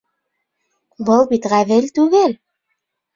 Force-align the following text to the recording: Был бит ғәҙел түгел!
Был 1.09 1.21
бит 1.33 1.45
ғәҙел 1.51 1.91
түгел! 1.99 2.33